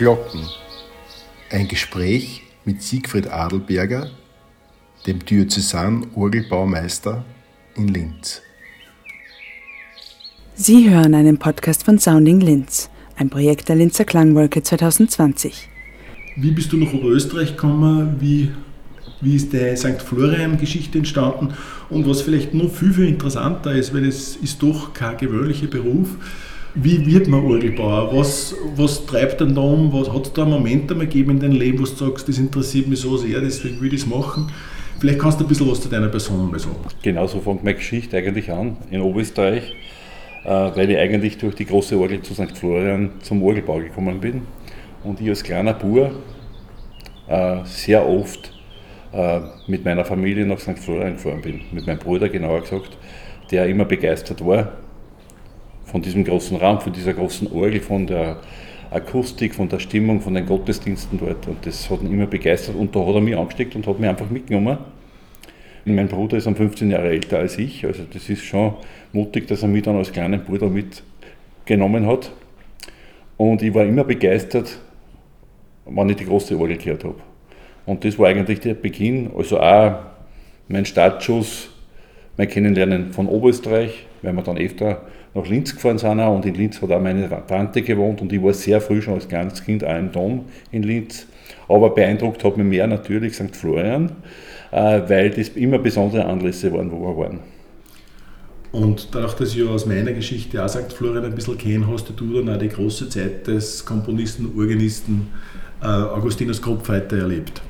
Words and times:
Glocken. 0.00 0.40
Ein 1.50 1.68
Gespräch 1.68 2.40
mit 2.64 2.80
Siegfried 2.80 3.26
Adelberger, 3.26 4.10
dem 5.06 5.22
Diözesan-Orgelbaumeister 5.22 7.22
in 7.76 7.88
Linz. 7.88 8.40
Sie 10.54 10.88
hören 10.88 11.14
einen 11.14 11.36
Podcast 11.36 11.84
von 11.84 11.98
Sounding 11.98 12.40
Linz, 12.40 12.88
ein 13.16 13.28
Projekt 13.28 13.68
der 13.68 13.76
Linzer 13.76 14.06
Klangwolke 14.06 14.62
2020. 14.62 15.68
Wie 16.36 16.52
bist 16.52 16.72
du 16.72 16.78
nach 16.78 16.94
Oberösterreich 16.94 17.50
gekommen? 17.50 18.16
Wie, 18.20 18.52
wie 19.20 19.36
ist 19.36 19.52
die 19.52 19.76
St. 19.76 20.00
Florian-Geschichte 20.00 20.96
entstanden? 20.96 21.52
Und 21.90 22.08
was 22.08 22.22
vielleicht 22.22 22.54
noch 22.54 22.72
viel, 22.72 22.94
viel 22.94 23.08
interessanter 23.08 23.74
ist, 23.74 23.92
weil 23.92 24.06
es 24.06 24.36
ist 24.36 24.62
doch 24.62 24.94
kein 24.94 25.18
gewöhnlicher 25.18 25.66
Beruf, 25.66 26.16
wie 26.74 27.04
wird 27.06 27.28
man 27.28 27.44
Orgelbauer? 27.44 28.16
Was, 28.16 28.54
was 28.76 29.04
treibt 29.06 29.40
dann 29.40 29.54
da 29.54 29.60
um? 29.60 29.92
hat 29.92 30.26
es 30.26 30.32
da 30.32 30.42
einen 30.42 30.52
Moment 30.52 30.90
einmal 30.90 31.06
gegeben 31.06 31.32
in 31.32 31.40
deinem 31.40 31.58
Leben, 31.58 31.78
wo 31.78 31.84
du 31.84 31.90
sagst, 31.90 32.28
das 32.28 32.38
interessiert 32.38 32.86
mich 32.86 33.00
so 33.00 33.16
sehr, 33.16 33.40
deswegen 33.40 33.80
will 33.80 33.92
ich 33.92 34.02
es 34.02 34.06
machen? 34.06 34.50
Vielleicht 35.00 35.18
kannst 35.18 35.40
du 35.40 35.44
ein 35.44 35.48
bisschen 35.48 35.70
was 35.70 35.80
zu 35.80 35.88
deiner 35.88 36.08
Person 36.08 36.50
mal 36.50 36.58
sagen. 36.58 36.76
Genau 37.02 37.26
so 37.26 37.40
fängt 37.40 37.64
meine 37.64 37.76
Geschichte 37.76 38.16
eigentlich 38.16 38.50
an, 38.52 38.76
in 38.90 39.00
Oberösterreich, 39.00 39.74
äh, 40.44 40.48
weil 40.48 40.90
ich 40.90 40.98
eigentlich 40.98 41.38
durch 41.38 41.54
die 41.54 41.64
große 41.64 41.98
Orgel 41.98 42.20
zu 42.22 42.34
St. 42.34 42.56
Florian 42.56 43.10
zum 43.22 43.42
Orgelbau 43.42 43.78
gekommen 43.78 44.20
bin. 44.20 44.42
Und 45.02 45.20
ich 45.20 45.28
als 45.28 45.42
kleiner 45.42 45.72
Bur 45.72 46.12
äh, 47.28 47.56
sehr 47.64 48.06
oft 48.06 48.52
äh, 49.12 49.40
mit 49.66 49.84
meiner 49.84 50.04
Familie 50.04 50.46
nach 50.46 50.58
St. 50.58 50.78
Florian 50.78 51.14
gefahren 51.14 51.40
bin, 51.40 51.62
mit 51.72 51.86
meinem 51.86 51.98
Bruder 51.98 52.28
genauer 52.28 52.60
gesagt, 52.60 52.98
der 53.50 53.66
immer 53.66 53.86
begeistert 53.86 54.44
war 54.44 54.72
von 55.90 56.02
diesem 56.02 56.24
großen 56.24 56.56
Raum, 56.56 56.80
von 56.80 56.92
dieser 56.92 57.12
großen 57.14 57.50
Orgel, 57.52 57.80
von 57.80 58.06
der 58.06 58.40
Akustik, 58.90 59.54
von 59.54 59.68
der 59.68 59.78
Stimmung, 59.78 60.20
von 60.20 60.34
den 60.34 60.46
Gottesdiensten 60.46 61.18
dort. 61.18 61.46
Und 61.46 61.64
das 61.66 61.90
hat 61.90 62.02
ihn 62.02 62.12
immer 62.12 62.26
begeistert. 62.26 62.76
Und 62.76 62.94
da 62.94 63.00
hat 63.04 63.14
er 63.14 63.20
mich 63.20 63.36
angesteckt 63.36 63.74
und 63.74 63.86
hat 63.86 63.98
mich 63.98 64.08
einfach 64.08 64.30
mitgenommen. 64.30 64.78
Mein 65.84 66.08
Bruder 66.08 66.36
ist 66.36 66.46
um 66.46 66.54
15 66.54 66.90
Jahre 66.90 67.08
älter 67.08 67.38
als 67.38 67.58
ich. 67.58 67.84
Also 67.84 68.04
das 68.12 68.28
ist 68.28 68.44
schon 68.44 68.74
mutig, 69.12 69.48
dass 69.48 69.62
er 69.62 69.68
mich 69.68 69.82
dann 69.82 69.96
als 69.96 70.12
kleinen 70.12 70.44
Bruder 70.44 70.68
mitgenommen 70.68 72.06
hat. 72.06 72.30
Und 73.36 73.62
ich 73.62 73.74
war 73.74 73.84
immer 73.84 74.04
begeistert, 74.04 74.78
wenn 75.86 76.08
ich 76.10 76.16
die 76.16 76.26
große 76.26 76.58
Orgel 76.58 76.76
gehört 76.76 77.04
habe. 77.04 77.16
Und 77.86 78.04
das 78.04 78.18
war 78.18 78.28
eigentlich 78.28 78.60
der 78.60 78.74
Beginn, 78.74 79.30
also 79.36 79.58
auch 79.58 79.94
mein 80.68 80.84
Startschuss, 80.84 81.70
mein 82.36 82.48
Kennenlernen 82.48 83.12
von 83.12 83.26
Oberösterreich, 83.26 84.06
weil 84.22 84.34
wir 84.34 84.42
dann 84.42 84.58
öfter 84.58 85.02
nach 85.34 85.46
Linz 85.46 85.74
gefahren 85.74 85.98
sind 85.98 86.18
und 86.18 86.44
in 86.44 86.54
Linz 86.54 86.82
hat 86.82 86.90
auch 86.90 87.00
meine 87.00 87.28
Tante 87.46 87.82
gewohnt 87.82 88.20
und 88.20 88.32
ich 88.32 88.42
war 88.42 88.52
sehr 88.52 88.80
früh 88.80 89.00
schon 89.00 89.14
als 89.14 89.28
kleines 89.28 89.64
Kind 89.64 89.84
auch 89.84 89.96
im 89.96 90.10
Dom 90.10 90.46
in 90.72 90.82
Linz. 90.82 91.26
Aber 91.68 91.90
beeindruckt 91.90 92.42
hat 92.42 92.56
mich 92.56 92.66
mehr 92.66 92.86
natürlich 92.86 93.34
St. 93.34 93.54
Florian, 93.54 94.10
äh, 94.72 95.00
weil 95.06 95.30
das 95.30 95.50
immer 95.50 95.78
besondere 95.78 96.24
Anlässe 96.24 96.72
waren, 96.72 96.90
wo 96.90 97.00
wir 97.00 97.16
waren. 97.16 97.40
Und 98.72 99.08
dadurch, 99.12 99.34
dass 99.34 99.54
ich 99.54 99.66
aus 99.66 99.86
meiner 99.86 100.12
Geschichte 100.12 100.64
auch 100.64 100.68
St. 100.68 100.92
Florian 100.92 101.24
ein 101.24 101.34
bisschen 101.34 101.58
kenne, 101.58 101.86
hast 101.88 102.12
du 102.16 102.40
dann 102.40 102.54
auch 102.54 102.58
die 102.58 102.68
große 102.68 103.08
Zeit 103.08 103.46
des 103.46 103.84
Komponisten, 103.84 104.52
Organisten 104.56 105.28
äh, 105.82 105.86
Augustinus 105.86 106.60
Kropfeiter 106.60 107.18
erlebt. 107.18 107.62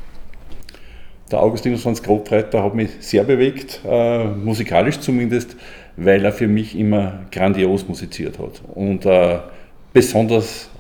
Der 1.31 1.41
Augustinus 1.41 1.83
Franz 1.83 2.03
Grobreiter 2.03 2.65
hat 2.65 2.75
mich 2.75 2.91
sehr 2.99 3.23
bewegt, 3.23 3.81
äh, 3.85 4.25
musikalisch 4.25 4.99
zumindest, 4.99 5.55
weil 6.03 6.25
er 6.25 6.33
für 6.33 6.49
mich 6.49 6.79
immer 6.79 7.21
grandios 7.31 7.87
musiziert 7.87 8.39
hat. 8.39 8.63
Und 8.75 9.05
äh, 9.05 9.39
besonders 9.93 10.71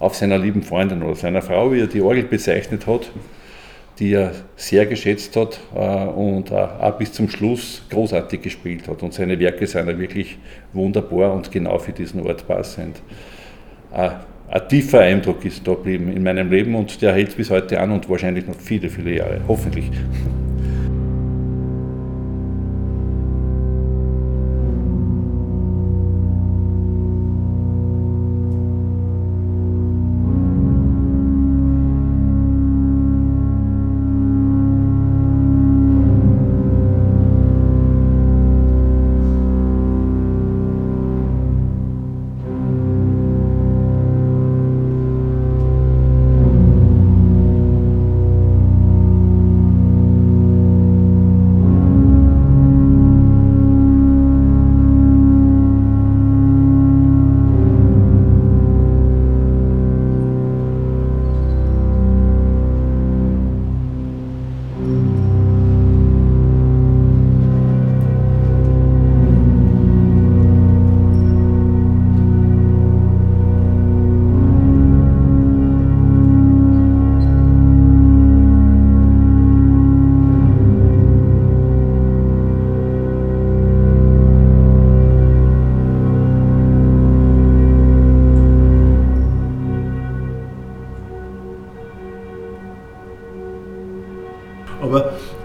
auf 0.00 0.16
seiner 0.16 0.36
lieben 0.36 0.62
Freundin 0.62 1.02
oder 1.02 1.14
seiner 1.14 1.42
Frau, 1.42 1.72
wie 1.72 1.80
er 1.80 1.86
die 1.86 2.02
Orgel 2.02 2.24
bezeichnet 2.24 2.86
hat, 2.86 3.10
die 4.00 4.14
er 4.14 4.32
sehr 4.56 4.86
geschätzt 4.86 5.36
hat 5.36 5.60
äh, 5.74 6.06
und 6.06 6.50
äh, 6.50 6.54
auch 6.54 6.98
bis 6.98 7.12
zum 7.12 7.28
Schluss 7.28 7.82
großartig 7.88 8.42
gespielt 8.42 8.88
hat. 8.88 9.04
Und 9.04 9.14
seine 9.14 9.38
Werke 9.38 9.66
sind 9.66 9.86
wirklich 9.98 10.38
wunderbar 10.72 11.32
und 11.32 11.52
genau 11.52 11.78
für 11.78 11.92
diesen 11.92 12.20
Ort 12.26 12.46
passend. 12.48 13.00
Äh, 13.94 14.10
ein 14.50 14.68
tiefer 14.68 15.00
Eindruck 15.00 15.44
ist 15.44 15.66
da 15.66 15.72
geblieben 15.72 16.12
in 16.12 16.24
meinem 16.24 16.50
Leben 16.50 16.74
und 16.74 17.00
der 17.00 17.14
hält 17.14 17.36
bis 17.36 17.48
heute 17.50 17.78
an 17.80 17.92
und 17.92 18.08
wahrscheinlich 18.10 18.46
noch 18.46 18.56
viele, 18.56 18.90
viele 18.90 19.16
Jahre, 19.16 19.40
hoffentlich. 19.46 19.90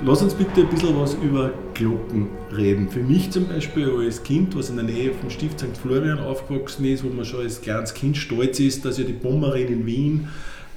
Lass 0.06 0.22
uns 0.22 0.34
bitte 0.34 0.62
ein 0.62 0.70
bisschen 0.70 1.00
was 1.00 1.14
über 1.16 1.52
Glocken 1.74 2.28
reden. 2.56 2.90
Für 2.90 3.00
mich 3.00 3.32
zum 3.32 3.48
Beispiel 3.48 3.90
als 3.90 4.24
Kind, 4.24 4.56
was 4.56 4.70
in 4.70 4.76
der 4.76 4.86
Nähe 4.86 5.12
vom 5.14 5.30
Stift 5.30 5.60
St. 5.60 5.78
Florian 5.82 6.20
aufgewachsen 6.20 6.86
ist, 6.86 7.04
wo 7.04 7.10
man 7.10 7.26
schon 7.26 7.42
als 7.42 7.62
kleines 7.62 7.94
Kind 7.94 8.18
stolz 8.18 8.60
ist, 8.60 8.86
dass 8.86 8.98
ja 8.98 9.04
die 9.04 9.14
Bomberin 9.14 9.68
in 9.68 9.86
Wien 9.86 10.28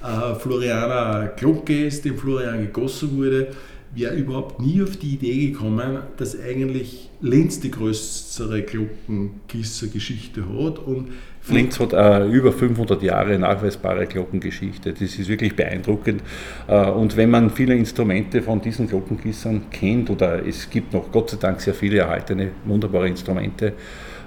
äh, 0.03 0.35
Florianer 0.35 1.33
Glocke 1.35 1.87
ist, 1.87 2.05
dem 2.05 2.17
Florian 2.17 2.59
gegossen 2.59 3.17
wurde, 3.17 3.49
wäre 3.95 4.15
überhaupt 4.15 4.59
nie 4.59 4.81
auf 4.81 4.97
die 4.97 5.15
Idee 5.15 5.51
gekommen, 5.51 5.99
dass 6.17 6.39
eigentlich 6.39 7.09
Linz 7.21 7.59
die 7.59 7.71
größere 7.71 8.63
Glockengießer-Geschichte 8.63 10.41
hat 10.41 10.79
und 10.79 11.09
Linz 11.49 11.77
hat 11.79 11.91
äh, 11.91 12.25
über 12.27 12.53
500 12.53 13.03
Jahre 13.03 13.37
nachweisbare 13.37 14.05
Glockengeschichte. 14.05 14.93
Das 14.93 15.01
ist 15.01 15.27
wirklich 15.27 15.55
beeindruckend. 15.55 16.23
Äh, 16.67 16.89
und 16.89 17.17
wenn 17.17 17.29
man 17.29 17.49
viele 17.49 17.75
Instrumente 17.75 18.41
von 18.41 18.61
diesen 18.61 18.87
Glockengießern 18.87 19.69
kennt, 19.69 20.09
oder 20.09 20.45
es 20.45 20.69
gibt 20.69 20.93
noch 20.93 21.11
Gott 21.11 21.31
sei 21.31 21.37
Dank 21.37 21.59
sehr 21.59 21.73
viele 21.73 21.99
erhaltene, 21.99 22.51
wunderbare 22.63 23.09
Instrumente, 23.09 23.73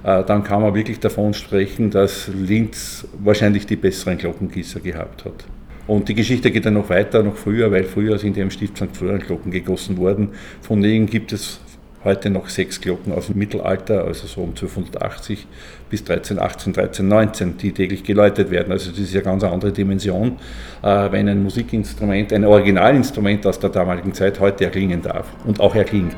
äh, 0.05 0.25
dann 0.25 0.45
kann 0.45 0.61
man 0.61 0.75
wirklich 0.75 1.01
davon 1.01 1.33
sprechen, 1.33 1.91
dass 1.91 2.29
Linz 2.29 3.09
wahrscheinlich 3.19 3.67
die 3.67 3.77
besseren 3.77 4.19
Glockengießer 4.19 4.81
gehabt 4.81 5.25
hat. 5.25 5.47
Und 5.87 6.09
die 6.09 6.15
Geschichte 6.15 6.51
geht 6.51 6.67
dann 6.67 6.75
noch 6.75 6.89
weiter, 6.91 7.23
noch 7.23 7.37
früher, 7.37 7.71
weil 7.71 7.85
früher 7.85 8.19
sind 8.19 8.37
ja 8.37 8.43
im 8.43 8.51
Stift 8.51 8.77
St. 8.77 8.89
Florian 8.93 9.21
Glocken 9.21 9.53
gegossen 9.53 9.97
worden. 9.99 10.31
Von 10.61 10.83
denen 10.83 11.07
gibt 11.07 11.33
es 11.33 11.61
heute 12.07 12.31
noch 12.31 12.49
sechs 12.49 12.81
Glocken 12.81 13.13
aus 13.13 13.27
dem 13.27 13.39
Mittelalter, 13.39 14.05
also 14.05 14.27
so 14.27 14.41
um 14.43 14.51
1280 14.51 15.47
bis 15.91 16.01
1318, 16.01 16.73
1319, 16.77 17.57
die 17.59 17.73
täglich 17.73 18.05
geläutet 18.05 18.51
werden. 18.51 18.73
Also 18.73 18.91
das 18.91 19.01
ist 19.01 19.15
ja 19.15 19.21
ganz 19.21 19.43
eine 19.43 19.53
andere 19.53 19.73
Dimension, 19.73 20.39
äh, 20.83 21.11
wenn 21.11 21.29
ein 21.29 21.43
Musikinstrument, 21.43 22.33
ein 22.33 22.45
Originalinstrument 22.45 23.47
aus 23.47 23.59
der 23.59 23.71
damaligen 23.71 24.15
Zeit 24.15 24.41
heute 24.41 24.65
erklingen 24.65 25.03
darf 25.03 25.27
und 25.45 25.61
auch 25.61 25.75
erklingt. 25.75 26.17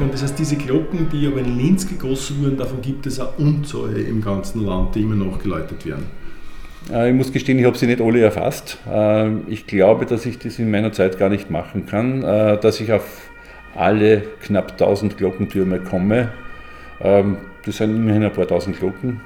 Und 0.00 0.12
das 0.12 0.22
heißt, 0.22 0.38
diese 0.38 0.56
Glocken, 0.56 1.08
die 1.10 1.26
aber 1.26 1.38
in 1.38 1.56
Linz 1.56 1.88
gegossen 1.88 2.42
wurden, 2.42 2.56
davon 2.56 2.80
gibt 2.82 3.06
es 3.06 3.20
eine 3.20 3.30
Unzahl 3.38 3.96
im 3.96 4.20
ganzen 4.20 4.64
Land, 4.64 4.94
die 4.94 5.02
immer 5.02 5.14
noch 5.14 5.38
geläutet 5.38 5.86
werden. 5.86 6.06
Äh, 6.90 7.10
ich 7.10 7.14
muss 7.14 7.32
gestehen, 7.32 7.58
ich 7.58 7.64
habe 7.64 7.78
sie 7.78 7.86
nicht 7.86 8.00
alle 8.00 8.20
erfasst. 8.20 8.78
Äh, 8.90 9.38
ich 9.48 9.66
glaube, 9.66 10.04
dass 10.06 10.26
ich 10.26 10.38
das 10.38 10.58
in 10.58 10.70
meiner 10.70 10.92
Zeit 10.92 11.18
gar 11.18 11.28
nicht 11.28 11.50
machen 11.50 11.86
kann, 11.86 12.22
äh, 12.22 12.58
dass 12.58 12.80
ich 12.80 12.92
auf 12.92 13.28
alle 13.76 14.22
knapp 14.42 14.72
1000 14.72 15.16
Glockentürme 15.16 15.80
komme. 15.80 16.32
Ähm, 17.00 17.38
das 17.64 17.78
sind 17.78 17.94
immerhin 17.94 18.24
ein 18.24 18.32
paar 18.32 18.46
tausend 18.46 18.78
Glocken, 18.78 19.20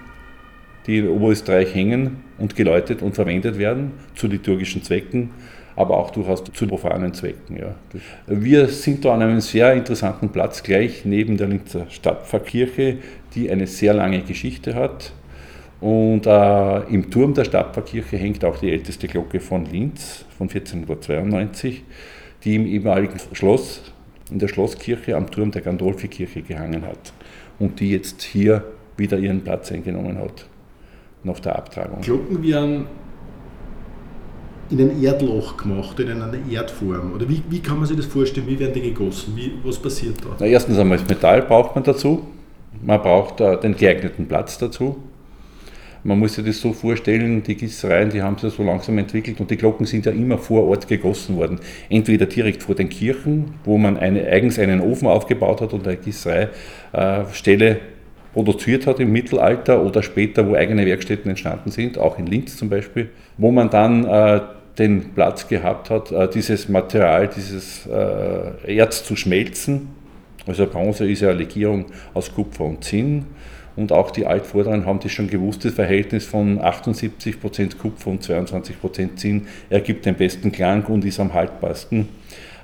die 0.87 0.99
in 0.99 1.09
Oberösterreich 1.09 1.75
hängen 1.75 2.19
und 2.39 2.57
geläutet 2.57 3.03
und 3.03 3.15
verwendet 3.15 3.59
werden 3.59 3.93
zu 4.15 4.27
liturgischen 4.27 4.83
Zwecken, 4.83 5.31
aber 5.79 5.97
auch 5.97 6.11
durchaus 6.11 6.43
zu 6.43 6.67
profanen 6.67 7.15
Zwecken. 7.15 7.57
Ja. 7.57 7.77
Wir 8.27 8.67
sind 8.67 9.05
da 9.05 9.15
an 9.15 9.23
einem 9.23 9.41
sehr 9.41 9.75
interessanten 9.75 10.31
Platz, 10.31 10.65
gleich 10.65 11.05
neben 11.05 11.37
der 11.37 11.47
Linzer 11.47 11.87
Stadtpfarrkirche, 11.89 12.97
die 13.37 13.49
eine 13.49 13.69
sehr 13.69 13.95
lange 13.95 14.23
Geschichte 14.23 14.75
hat. 14.75 15.13
Und 15.81 16.27
äh, 16.27 16.81
im 16.93 17.09
Turm 17.13 17.33
der 17.33 17.45
Stadtpfarrkirche 17.45 18.17
hängt 18.17 18.45
auch 18.45 18.59
die 18.59 18.73
älteste 18.73 19.07
Glocke 19.07 19.39
von 19.39 19.67
Linz 19.67 20.25
von 20.37 20.49
1492, 20.49 21.85
die 22.43 22.57
im 22.57 22.67
ehemaligen 22.67 23.21
Schloss, 23.33 23.93
in 24.33 24.41
der 24.41 24.49
Schlosskirche 24.49 25.15
am 25.17 25.31
Turm 25.31 25.53
der 25.53 25.63
Gandolfi-Kirche 25.63 26.43
gehangen 26.43 26.83
hat 26.85 27.13
und 27.61 27.79
die 27.79 27.93
jetzt 27.93 28.23
hier 28.23 28.65
wieder 28.97 29.17
ihren 29.17 29.43
Platz 29.43 29.71
eingenommen 29.71 30.19
hat 30.19 30.45
nach 31.23 31.39
der 31.39 31.55
Abtragung. 31.55 32.01
Glocken 32.01 32.43
werden 32.43 32.87
in 34.71 34.81
ein 34.81 35.03
Erdloch 35.03 35.57
gemacht, 35.57 35.99
in 36.01 36.11
einer 36.11 36.33
Erdform? 36.51 37.13
Oder 37.15 37.29
wie, 37.29 37.43
wie 37.49 37.61
kann 37.61 37.79
man 37.79 37.87
sich 37.87 37.97
das 37.97 38.07
vorstellen? 38.07 38.47
Wie 38.47 38.59
werden 38.59 38.75
die 38.75 38.83
gegossen? 38.83 39.33
Wie, 39.37 39.53
was 39.65 39.79
passiert 39.79 40.17
da? 40.23 40.37
Na, 40.39 40.47
erstens 40.47 40.79
einmal 40.79 40.99
das 40.99 41.09
Metall 41.09 41.43
braucht 41.43 41.75
man 41.75 41.85
dazu. 41.85 42.27
Man 42.83 43.01
braucht 43.01 43.41
uh, 43.41 43.57
den 43.57 43.77
geeigneten 43.77 44.27
Platz 44.27 44.59
dazu. 44.59 44.97
Man 46.05 46.19
muss 46.21 46.35
sich 46.35 46.45
das 46.45 46.61
so 46.61 46.73
vorstellen, 46.73 47.43
die 47.43 47.57
Gießereien, 47.57 48.11
die 48.11 48.23
haben 48.23 48.39
sich 48.39 48.55
so 48.55 48.63
langsam 48.63 48.99
entwickelt 48.99 49.41
und 49.41 49.51
die 49.51 49.57
Glocken 49.57 49.85
sind 49.85 50.07
ja 50.07 50.13
immer 50.13 50.39
vor 50.39 50.69
Ort 50.69 50.87
gegossen 50.87 51.37
worden. 51.37 51.59
Entweder 51.91 52.27
direkt 52.27 52.63
vor 52.63 52.77
den 52.77 52.89
Kirchen, 52.89 53.55
wo 53.65 53.79
man 53.79 53.97
eine, 53.97 54.25
eigens 54.29 54.61
einen 54.61 54.81
Ofen 54.81 55.09
aufgebaut 55.09 55.61
hat 55.61 55.73
und 55.73 55.87
eine 55.89 55.97
Gießereistelle 55.97 57.71
äh, 57.71 57.77
produziert 58.33 58.87
hat 58.87 59.01
im 59.01 59.11
Mittelalter 59.11 59.85
oder 59.85 60.03
später, 60.05 60.49
wo 60.49 60.55
eigene 60.55 60.87
Werkstätten 60.87 61.31
entstanden 61.31 61.73
sind, 61.73 61.99
auch 61.99 62.19
in 62.19 62.27
Linz 62.27 62.57
zum 62.57 62.69
Beispiel, 62.69 63.11
wo 63.37 63.51
man 63.51 63.69
dann 63.69 64.05
äh, 64.05 64.41
den 64.79 65.13
Platz 65.15 65.49
gehabt 65.49 65.91
hat, 65.91 66.13
äh, 66.13 66.29
dieses 66.29 66.69
Material, 66.69 67.29
dieses 67.29 67.87
äh, 67.87 68.77
Erz 68.77 69.05
zu 69.05 69.17
schmelzen. 69.17 69.89
Also 70.47 70.67
Bronze 70.67 71.11
ist 71.11 71.21
ja 71.21 71.31
eine 71.31 71.39
Legierung 71.39 71.87
aus 72.15 72.33
Kupfer 72.33 72.65
und 72.65 72.85
Zinn. 72.85 73.27
Und 73.77 73.93
auch 73.93 74.11
die 74.11 74.27
Altvorderen 74.27 74.87
haben 74.87 74.99
das 75.01 75.13
schon 75.13 75.29
gewusst, 75.29 75.65
das 75.65 75.75
Verhältnis 75.75 76.25
von 76.25 76.59
78% 76.61 77.77
Kupfer 77.79 78.11
und 78.11 78.25
22% 78.25 79.17
Zinn 79.17 79.47
ergibt 79.71 80.07
den 80.07 80.15
besten 80.15 80.51
Klang 80.51 80.85
und 80.87 81.05
ist 81.05 81.21
am 81.21 81.35
haltbarsten. 81.35 82.09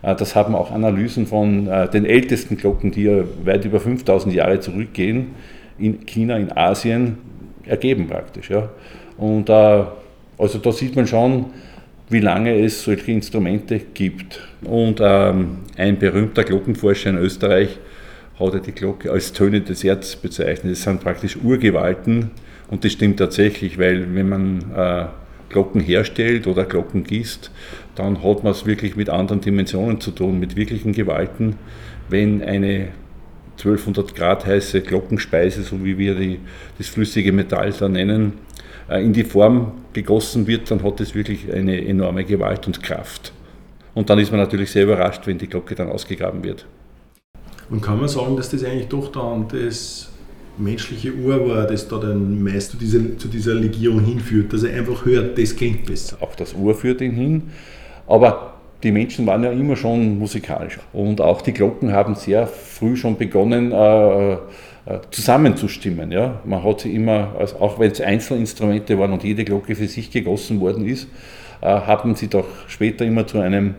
Äh, 0.03 0.15
das 0.15 0.35
haben 0.35 0.55
auch 0.55 0.71
Analysen 0.71 1.27
von 1.27 1.67
den 1.93 2.05
ältesten 2.07 2.57
Glocken, 2.57 2.91
die 2.91 3.05
ja 3.05 3.25
weit 3.45 3.65
über 3.65 3.81
5000 3.81 4.35
Jahre 4.35 4.61
zurückgehen, 4.61 5.35
in 5.79 6.07
China, 6.07 6.37
in 6.37 6.57
Asien, 6.57 7.19
ergeben 7.65 8.07
praktisch. 8.07 8.51
Ja. 8.51 8.69
Und 9.17 9.51
also 9.51 10.59
da 10.59 10.73
sieht 10.73 10.97
man 10.97 11.07
schon, 11.07 11.47
wie 12.09 12.21
lange 12.21 12.59
es 12.61 12.85
solche 12.85 13.13
Instrumente 13.13 13.79
gibt. 13.79 14.41
Und 14.63 15.01
ähm, 15.03 15.59
ein 15.77 15.99
berühmter 15.99 16.45
Glockenforscher 16.45 17.11
in 17.11 17.19
Österreich 17.19 17.79
hat 18.39 18.67
die 18.67 18.73
Glocke 18.73 19.11
als 19.11 19.33
Töne 19.33 19.61
des 19.61 19.85
Erz 19.85 20.17
bezeichnet. 20.17 20.73
Das 20.73 20.83
sind 20.83 21.01
praktisch 21.01 21.37
Urgewalten 21.37 22.31
und 22.69 22.85
das 22.85 22.93
stimmt 22.93 23.19
tatsächlich, 23.19 23.79
weil 23.79 24.15
wenn 24.15 24.29
man 24.29 24.65
äh, 24.77 25.07
Glocken 25.49 25.81
herstellt 25.81 26.47
oder 26.47 26.65
Glocken 26.65 27.05
gießt, 27.05 27.51
dann 27.95 28.23
hat 28.23 28.43
man 28.43 28.53
es 28.53 28.67
wirklich 28.67 28.97
mit 28.97 29.09
anderen 29.09 29.41
Dimensionen 29.41 30.01
zu 30.01 30.11
tun, 30.11 30.41
mit 30.41 30.57
wirklichen 30.57 30.93
Gewalten. 30.93 31.57
Wenn 32.09 32.43
eine 32.43 32.89
1200 33.59 34.17
Grad 34.17 34.47
heiße 34.47 34.81
Glockenspeise, 34.81 35.63
so 35.63 35.85
wie 35.85 35.97
wir 35.97 36.17
die, 36.17 36.41
das 36.79 36.89
flüssige 36.89 37.33
Metall 37.33 37.73
da 37.79 37.89
nennen, 37.89 38.33
in 38.89 39.13
die 39.13 39.25
Form 39.25 39.73
gegossen 39.93 40.47
wird, 40.47 40.71
dann 40.71 40.83
hat 40.83 41.01
es 41.01 41.15
wirklich 41.15 41.53
eine 41.53 41.87
enorme 41.87 42.25
Gewalt 42.25 42.67
und 42.67 42.83
Kraft. 42.83 43.33
Und 43.95 44.11
dann 44.11 44.19
ist 44.19 44.31
man 44.31 44.41
natürlich 44.41 44.71
sehr 44.71 44.85
überrascht, 44.85 45.27
wenn 45.27 45.39
die 45.39 45.47
Glocke 45.47 45.75
dann 45.75 45.89
ausgegraben 45.89 46.43
wird. 46.43 46.67
Und 47.71 47.81
kann 47.81 47.99
man 47.99 48.09
sagen, 48.09 48.37
dass 48.37 48.51
das 48.51 48.65
eigentlich 48.65 48.89
doch 48.89 49.11
dann 49.11 49.47
das 49.49 50.11
menschliche 50.59 51.13
Ohr 51.25 51.49
war, 51.49 51.67
das 51.67 51.89
da 51.89 51.99
dann 51.99 52.43
meist 52.43 52.73
zu 52.73 52.77
dieser, 52.77 53.19
zu 53.19 53.29
dieser 53.29 53.55
Legierung 53.55 54.05
hinführt, 54.05 54.53
dass 54.53 54.63
er 54.63 54.79
einfach 54.79 55.05
hört, 55.05 55.39
das 55.39 55.57
klingt 55.57 55.87
besser. 55.87 56.17
Auch 56.21 56.35
das 56.35 56.55
Ohr 56.55 56.75
führt 56.75 57.01
ihn 57.01 57.13
hin, 57.13 57.43
aber 58.07 58.55
die 58.83 58.93
Menschen 58.93 59.27
waren 59.27 59.43
ja 59.43 59.51
immer 59.51 59.77
schon 59.77 60.19
musikalisch 60.19 60.79
und 60.93 61.21
auch 61.21 61.41
die 61.41 61.53
Glocken 61.53 61.93
haben 61.93 62.15
sehr 62.15 62.47
früh 62.47 62.97
schon 62.97 63.17
begonnen, 63.17 63.73
äh, 63.73 64.33
äh, 64.33 64.39
zusammenzustimmen. 65.11 66.13
Ja? 66.13 66.41
Man 66.45 66.63
hat 66.63 66.81
sie 66.81 66.95
immer, 66.95 67.35
also 67.39 67.57
auch 67.61 67.79
wenn 67.79 67.91
es 67.91 68.01
Einzelinstrumente 68.01 68.99
waren 68.99 69.13
und 69.13 69.25
jede 69.25 69.45
Glocke 69.45 69.75
für 69.75 69.89
sich 69.89 70.11
gegossen 70.11 70.61
worden 70.61 70.87
ist, 70.87 71.09
äh, 71.61 71.67
haben 71.67 72.15
sie 72.15 72.29
doch 72.29 72.47
später 72.69 73.05
immer 73.05 73.27
zu 73.27 73.41
einem 73.41 73.75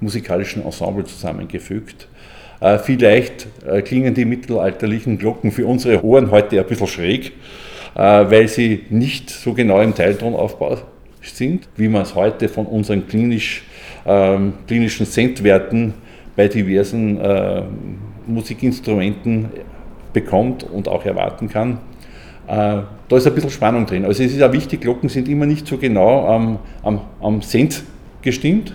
musikalischen 0.00 0.64
Ensemble 0.64 1.04
zusammengefügt. 1.04 2.08
Äh, 2.60 2.78
vielleicht 2.78 3.46
klingen 3.84 4.14
die 4.14 4.26
mittelalterlichen 4.26 5.18
Glocken 5.18 5.50
für 5.50 5.66
unsere 5.66 6.04
Ohren 6.04 6.30
heute 6.30 6.58
ein 6.60 6.66
bisschen 6.66 6.86
schräg, 6.86 7.32
weil 7.94 8.46
sie 8.46 8.84
nicht 8.90 9.30
so 9.30 9.52
genau 9.52 9.80
im 9.80 9.94
Teiltonaufbau 9.94 10.78
sind, 11.22 11.68
wie 11.76 11.88
man 11.88 12.02
es 12.02 12.14
heute 12.14 12.48
von 12.48 12.66
unseren 12.66 13.06
klinisch, 13.06 13.64
ähm, 14.06 14.54
klinischen 14.66 15.06
Centwerten 15.06 15.94
bei 16.36 16.48
diversen 16.48 17.20
äh, 17.20 17.62
Musikinstrumenten 18.26 19.48
bekommt 20.12 20.62
und 20.64 20.88
auch 20.88 21.04
erwarten 21.04 21.48
kann. 21.48 21.78
Äh, 22.46 22.82
da 23.08 23.16
ist 23.16 23.26
ein 23.26 23.34
bisschen 23.34 23.50
Spannung 23.50 23.86
drin. 23.86 24.04
Also 24.04 24.22
es 24.22 24.32
ist 24.32 24.42
auch 24.42 24.52
wichtig, 24.52 24.80
Glocken 24.80 25.08
sind 25.08 25.28
immer 25.28 25.46
nicht 25.46 25.66
so 25.66 25.76
genau 25.76 26.26
am, 26.26 26.58
am, 26.82 27.00
am 27.20 27.42
Cent 27.42 27.84
gestimmt, 28.22 28.74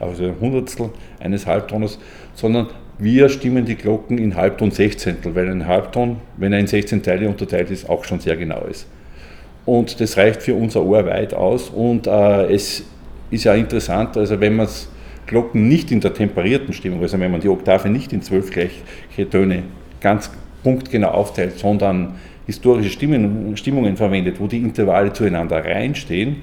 also 0.00 0.24
ein 0.24 0.34
Hundertstel 0.40 0.90
eines 1.20 1.46
Halbtoners, 1.46 1.98
sondern 2.34 2.68
wir 2.98 3.28
stimmen 3.28 3.64
die 3.64 3.74
Glocken 3.74 4.18
in 4.18 4.36
Halbton 4.36 4.70
Sechzehntel, 4.70 5.34
weil 5.34 5.48
ein 5.50 5.66
Halbton, 5.66 6.18
wenn 6.36 6.52
er 6.52 6.60
in 6.60 6.66
16 6.66 7.02
Teile 7.02 7.28
unterteilt 7.28 7.70
ist, 7.70 7.88
auch 7.88 8.04
schon 8.04 8.20
sehr 8.20 8.36
genau 8.36 8.64
ist. 8.70 8.86
Und 9.66 10.00
das 10.00 10.16
reicht 10.16 10.42
für 10.42 10.54
unser 10.54 10.84
Ohr 10.84 11.04
weit 11.06 11.34
aus 11.34 11.70
und 11.70 12.06
äh, 12.06 12.52
es 12.52 12.84
ist 13.30 13.44
ja 13.44 13.54
interessant, 13.54 14.16
also 14.16 14.38
wenn 14.38 14.54
man 14.54 14.68
Glocken 15.26 15.68
nicht 15.68 15.90
in 15.90 16.00
der 16.00 16.14
temperierten 16.14 16.72
Stimmung, 16.72 17.00
also 17.00 17.18
wenn 17.18 17.30
man 17.30 17.40
die 17.40 17.48
Oktave 17.48 17.88
nicht 17.88 18.12
in 18.12 18.22
zwölf 18.22 18.50
gleiche 18.50 19.28
Töne 19.30 19.64
ganz 20.04 20.30
punktgenau 20.62 21.08
aufteilt, 21.08 21.58
sondern 21.58 22.14
historische 22.46 22.90
Stimmen, 22.90 23.56
Stimmungen 23.56 23.96
verwendet, 23.96 24.38
wo 24.38 24.46
die 24.46 24.58
Intervalle 24.58 25.12
zueinander 25.12 25.64
reinstehen, 25.64 26.36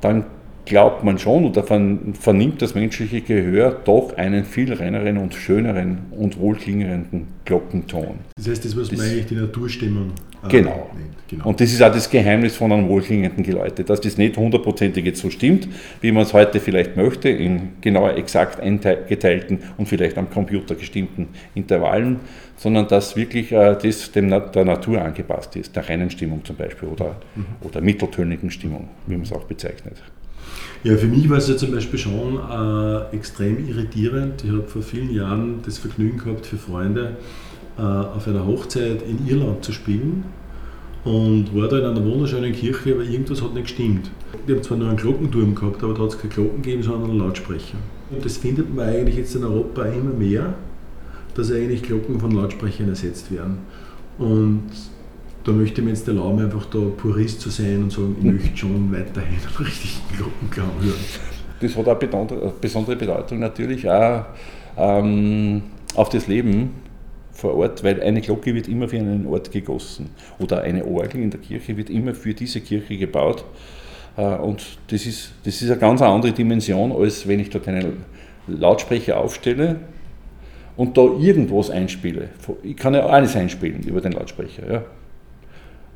dann 0.00 0.24
glaubt 0.64 1.02
man 1.02 1.18
schon 1.18 1.46
oder 1.46 1.64
vernimmt 1.64 2.62
das 2.62 2.74
menschliche 2.74 3.22
Gehör 3.22 3.80
doch 3.84 4.16
einen 4.16 4.44
viel 4.44 4.72
reineren 4.72 5.16
und 5.16 5.34
schöneren 5.34 5.98
und 6.10 6.38
wohlklingenden 6.38 7.26
Glockenton. 7.44 8.18
Das 8.36 8.48
heißt, 8.48 8.64
das, 8.64 8.76
was 8.76 8.90
das, 8.90 8.98
man 8.98 9.08
eigentlich 9.08 9.26
die 9.26 9.34
Naturstimmung 9.34 10.12
genau. 10.48 10.90
genau. 11.28 11.46
Und 11.46 11.60
das 11.60 11.72
ist 11.72 11.82
auch 11.82 11.92
das 11.92 12.08
Geheimnis 12.08 12.56
von 12.56 12.72
einem 12.72 12.88
wohlklingenden 12.88 13.42
Geläute, 13.42 13.84
dass 13.84 14.00
das 14.00 14.18
nicht 14.18 14.36
hundertprozentig 14.36 15.04
jetzt 15.04 15.20
so 15.20 15.30
stimmt, 15.30 15.68
wie 16.00 16.12
man 16.12 16.22
es 16.22 16.32
heute 16.32 16.60
vielleicht 16.60 16.96
möchte, 16.96 17.28
in 17.28 17.70
genau 17.80 18.08
exakt 18.08 18.60
geteilten 19.08 19.60
und 19.76 19.88
vielleicht 19.88 20.18
am 20.18 20.30
Computer 20.30 20.74
gestimmten 20.74 21.28
Intervallen, 21.54 22.20
sondern 22.56 22.88
dass 22.88 23.16
wirklich 23.16 23.52
äh, 23.52 23.76
das 23.80 24.10
dem, 24.12 24.28
der 24.30 24.64
Natur 24.64 25.00
angepasst 25.00 25.56
ist, 25.56 25.74
der 25.76 25.88
reinen 25.88 26.10
Stimmung 26.10 26.44
zum 26.44 26.56
Beispiel 26.56 26.88
oder, 26.88 27.16
mhm. 27.34 27.46
oder 27.62 27.80
mitteltönigen 27.80 28.50
Stimmung, 28.50 28.88
wie 29.06 29.14
man 29.14 29.22
es 29.22 29.32
auch 29.32 29.44
bezeichnet. 29.44 29.96
Ja, 30.84 30.96
für 30.96 31.06
mich 31.06 31.28
war 31.28 31.38
es 31.38 31.48
ja 31.48 31.56
zum 31.56 31.72
Beispiel 31.72 31.98
schon 31.98 32.38
äh, 32.38 33.16
extrem 33.16 33.68
irritierend. 33.68 34.44
Ich 34.44 34.50
habe 34.50 34.62
vor 34.62 34.82
vielen 34.82 35.12
Jahren 35.12 35.60
das 35.64 35.78
Vergnügen 35.78 36.18
gehabt, 36.18 36.46
für 36.46 36.56
Freunde 36.56 37.16
äh, 37.16 37.57
auf 37.82 38.26
einer 38.26 38.46
Hochzeit 38.46 39.02
in 39.02 39.26
Irland 39.28 39.64
zu 39.64 39.72
spielen 39.72 40.24
und 41.04 41.54
war 41.54 41.68
da 41.68 41.78
in 41.78 41.84
einer 41.84 42.04
wunderschönen 42.04 42.52
Kirche, 42.52 42.94
aber 42.94 43.04
irgendwas 43.04 43.42
hat 43.42 43.54
nicht 43.54 43.64
gestimmt. 43.66 44.10
Die 44.46 44.52
haben 44.52 44.62
zwar 44.62 44.76
nur 44.76 44.88
einen 44.88 44.96
Glockenturm 44.96 45.54
gehabt, 45.54 45.82
aber 45.82 45.94
da 45.94 46.02
hat 46.02 46.10
es 46.10 46.18
keine 46.18 46.34
Glocken 46.34 46.62
gegeben, 46.62 46.82
sondern 46.82 47.10
einen 47.10 47.18
Lautsprecher. 47.20 47.78
Und 48.10 48.24
das 48.24 48.36
findet 48.38 48.74
man 48.74 48.88
eigentlich 48.88 49.16
jetzt 49.16 49.34
in 49.36 49.44
Europa 49.44 49.84
immer 49.84 50.12
mehr, 50.12 50.54
dass 51.34 51.52
eigentlich 51.52 51.82
Glocken 51.82 52.18
von 52.18 52.32
Lautsprechern 52.32 52.88
ersetzt 52.88 53.30
werden. 53.32 53.58
Und 54.18 54.70
da 55.44 55.52
möchte 55.52 55.80
ich 55.80 55.84
mir 55.84 55.92
jetzt 55.92 56.08
erlauben, 56.08 56.40
einfach 56.40 56.66
da 56.66 56.78
Purist 56.96 57.40
zu 57.40 57.50
sein 57.50 57.84
und 57.84 57.92
sagen, 57.92 58.16
ich 58.18 58.24
möchte 58.24 58.56
schon 58.56 58.92
weiterhin 58.92 59.38
einen 59.38 59.66
richtigen 59.66 60.16
Glockenklang 60.16 60.70
hören. 60.80 60.98
Das 61.60 61.76
hat 61.76 61.88
auch 61.88 62.52
besondere 62.60 62.96
Bedeutung 62.96 63.38
natürlich 63.38 63.88
auch 63.88 64.24
ähm, 64.76 65.62
auf 65.94 66.08
das 66.08 66.26
Leben 66.26 66.70
vor 67.38 67.54
Ort, 67.54 67.84
weil 67.84 68.02
eine 68.02 68.20
Glocke 68.20 68.52
wird 68.52 68.66
immer 68.66 68.88
für 68.88 68.98
einen 68.98 69.24
Ort 69.28 69.52
gegossen. 69.52 70.10
Oder 70.40 70.62
eine 70.62 70.84
Orgel 70.84 71.22
in 71.22 71.30
der 71.30 71.38
Kirche 71.38 71.76
wird 71.76 71.88
immer 71.88 72.12
für 72.12 72.34
diese 72.34 72.60
Kirche 72.60 72.96
gebaut. 72.96 73.44
Äh, 74.16 74.22
und 74.22 74.60
das 74.88 75.06
ist, 75.06 75.34
das 75.44 75.62
ist 75.62 75.70
eine 75.70 75.78
ganz 75.78 76.02
andere 76.02 76.32
Dimension, 76.32 76.90
als 76.90 77.28
wenn 77.28 77.38
ich 77.38 77.48
dort 77.50 77.68
einen 77.68 78.04
Lautsprecher 78.48 79.20
aufstelle 79.20 79.76
und 80.76 80.98
da 80.98 81.02
irgendwas 81.02 81.70
einspiele. 81.70 82.30
Ich 82.64 82.76
kann 82.76 82.94
ja 82.94 83.06
alles 83.06 83.36
einspielen 83.36 83.84
über 83.84 84.00
den 84.00 84.12
Lautsprecher. 84.12 84.72
Ja. 84.72 84.82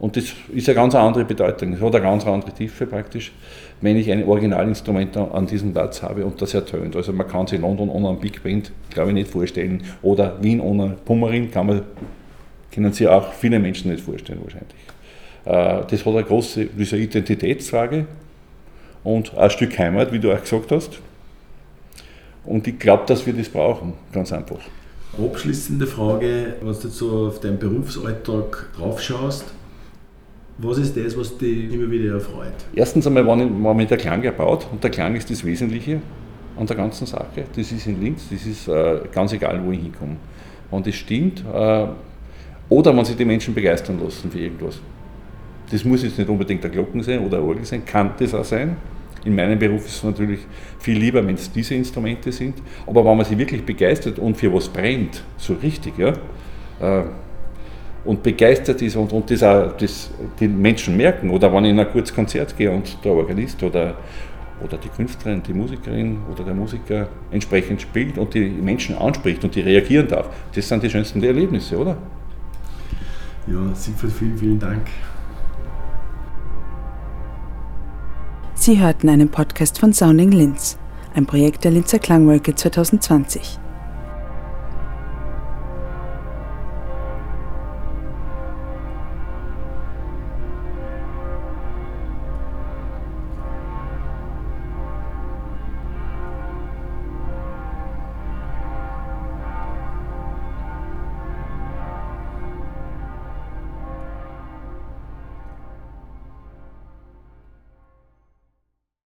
Und 0.03 0.17
das 0.17 0.33
ist 0.53 0.69
eine 0.69 0.75
ganz 0.75 0.97
andere 0.97 1.25
Bedeutung, 1.25 1.71
das 1.71 1.81
hat 1.81 1.95
eine 1.95 2.03
ganz 2.03 2.27
andere 2.27 2.51
Tiefe 2.51 2.87
praktisch, 2.87 3.31
wenn 3.81 3.97
ich 3.97 4.11
ein 4.11 4.25
Originalinstrument 4.25 5.17
an 5.17 5.47
diesem 5.47 5.73
Platz 5.73 6.03
habe 6.03 6.27
und 6.27 6.43
das 6.43 6.55
ertönt. 6.55 6.97
Also 6.97 7.13
man 7.13 7.29
kann 7.29 7.47
sich 7.47 7.61
London 7.61 7.89
ohne 7.89 8.09
einen 8.09 8.19
Big 8.19 8.43
Band, 8.43 8.73
glaube 8.91 9.11
ich, 9.11 9.15
nicht 9.15 9.31
vorstellen. 9.31 9.85
Oder 10.03 10.43
Wien 10.43 10.59
ohne 10.59 10.97
Pummerin 11.05 11.53
kann 11.53 11.69
man, 11.69 11.83
können 12.73 12.93
sich 12.93 13.07
auch 13.07 13.33
viele 13.33 13.61
Menschen 13.61 13.93
nicht 13.93 14.03
vorstellen 14.03 14.41
wahrscheinlich. 14.43 14.75
Äh, 15.45 15.87
das 15.89 16.05
hat 16.05 16.15
eine 16.15 16.25
große 16.25 16.67
diese 16.67 16.97
Identitätsfrage 16.97 18.07
und 19.05 19.39
ein 19.39 19.51
Stück 19.51 19.79
Heimat, 19.79 20.13
wie 20.13 20.19
du 20.19 20.33
auch 20.33 20.41
gesagt 20.41 20.73
hast. 20.73 20.99
Und 22.45 22.67
ich 22.67 22.77
glaube, 22.77 23.05
dass 23.07 23.25
wir 23.25 23.35
das 23.35 23.49
brauchen, 23.49 23.93
ganz 24.13 24.33
einfach. 24.33 24.59
Abschließende 25.17 25.87
Frage, 25.87 26.55
was 26.61 26.81
du 26.81 26.89
so 26.89 27.29
auf 27.29 27.39
deinen 27.39 27.61
Berufsalltag 27.61 28.67
draufschaust, 28.77 29.45
was 30.59 30.79
ist 30.79 30.97
das, 30.97 31.17
was 31.17 31.37
dich 31.37 31.73
immer 31.73 31.91
wieder 31.91 32.15
erfreut? 32.15 32.53
Erstens 32.75 33.07
einmal, 33.07 33.27
wenn 33.27 33.61
man 33.61 33.77
mit 33.77 33.91
der 33.91 33.99
Klang 33.99 34.23
erbaut 34.23 34.67
und 34.71 34.83
der 34.83 34.91
Klang 34.91 35.17
ist 35.17 35.31
das 35.31 35.45
Wesentliche 35.45 36.01
an 36.57 36.67
der 36.67 36.77
ganzen 36.77 37.07
Sache. 37.07 37.45
Das 37.55 37.73
ist 37.73 37.87
in 37.87 38.01
Linz, 38.01 38.29
das 38.31 38.45
ist 38.47 38.69
äh, 38.69 39.01
ganz 39.13 39.33
egal, 39.33 39.61
wo 39.65 39.73
ich 39.73 39.81
hinkomme. 39.81 40.17
Wenn 40.71 40.83
das 40.83 40.95
stimmt, 40.95 41.45
äh, 41.53 41.87
oder 42.69 42.97
wenn 42.97 43.05
sich 43.05 43.17
die 43.17 43.25
Menschen 43.25 43.55
begeistern 43.55 44.01
lassen 44.03 44.31
für 44.31 44.39
irgendwas. 44.39 44.81
Das 45.71 45.85
muss 45.85 46.03
jetzt 46.03 46.19
nicht 46.19 46.29
unbedingt 46.29 46.63
der 46.63 46.71
Glocken 46.71 47.03
sein 47.03 47.21
oder 47.21 47.39
ein 47.39 47.45
Orgel 47.45 47.65
sein, 47.65 47.85
kann 47.85 48.13
das 48.19 48.35
auch 48.35 48.45
sein. 48.45 48.77
In 49.25 49.35
meinem 49.35 49.59
Beruf 49.59 49.87
ist 49.87 49.97
es 49.97 50.03
natürlich 50.03 50.41
viel 50.79 50.99
lieber, 50.99 51.25
wenn 51.27 51.37
es 51.37 51.51
diese 51.51 51.75
Instrumente 51.75 52.33
sind. 52.33 52.55
Aber 52.87 53.05
wenn 53.05 53.17
man 53.17 53.25
sich 53.25 53.39
wirklich 53.39 53.65
begeistert 53.65 54.19
und 54.19 54.37
für 54.37 54.53
was 54.53 54.69
brennt, 54.69 55.23
so 55.37 55.55
richtig, 55.55 55.97
ja, 55.97 56.09
äh, 56.81 57.05
und 58.05 58.23
begeistert 58.23 58.83
ist 58.83 58.97
und, 58.97 59.13
und 59.13 59.31
das 59.31 59.43
auch 59.43 59.73
das 59.77 60.11
die 60.41 60.49
Menschen 60.49 60.97
merken. 60.97 61.31
Oder 61.31 61.53
wenn 61.53 61.65
ich 61.65 61.71
in 61.71 61.79
ein 61.79 61.91
kurzes 61.91 62.15
Konzert 62.15 62.57
gehe 62.57 62.71
und 62.71 62.97
der 63.05 63.13
Organist 63.13 63.63
oder, 63.63 63.95
oder 64.63 64.77
die 64.77 64.89
Künstlerin, 64.89 65.43
die 65.43 65.53
Musikerin 65.53 66.19
oder 66.31 66.45
der 66.45 66.55
Musiker 66.55 67.09
entsprechend 67.31 67.83
spielt 67.83 68.19
und 68.19 68.35
die 68.35 68.49
Menschen 68.49 68.97
anspricht 68.97 69.45
und 69.45 69.55
die 69.55 69.61
reagieren 69.61 70.09
darf, 70.09 70.29
das 70.55 70.69
sind 70.69 70.83
die 70.83 70.91
schönsten 70.91 71.23
Erlebnisse, 71.23 71.79
oder? 71.79 71.97
Ja, 73.47 73.75
Siegfried, 73.75 74.13
vielen, 74.13 74.39
vielen 74.39 74.59
Dank. 74.59 74.87
Sie 78.55 78.81
hörten 78.81 79.09
einen 79.09 79.29
Podcast 79.29 79.81
von 79.81 79.93
Sounding 79.93 80.31
Linz, 80.31 80.79
ein 81.15 81.27
Projekt 81.27 81.65
der 81.65 81.73
Linzer 81.73 81.99
Klangwolke 81.99 82.55
2020. 82.55 83.62